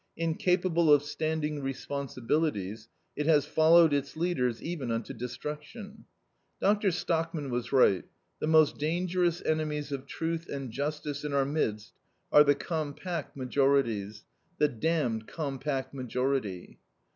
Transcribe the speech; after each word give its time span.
Incapable 0.17 0.91
of 0.91 1.03
standing 1.03 1.61
responsibilities, 1.61 2.89
it 3.15 3.27
has 3.27 3.45
followed 3.45 3.93
its 3.93 4.17
leaders 4.17 4.59
even 4.63 4.89
unto 4.89 5.13
destruction. 5.13 6.05
Dr. 6.59 6.89
Stockman 6.89 7.51
was 7.51 7.71
right: 7.71 8.03
"The 8.39 8.47
most 8.47 8.79
dangerous 8.79 9.43
enemies 9.45 9.91
of 9.91 10.07
truth 10.07 10.49
and 10.49 10.71
justice 10.71 11.23
in 11.23 11.33
our 11.33 11.45
midst 11.45 11.93
are 12.31 12.43
the 12.43 12.55
compact 12.55 13.37
majorities, 13.37 14.25
the 14.57 14.67
damned 14.69 15.27
compact 15.27 15.93
majority." 15.93 16.79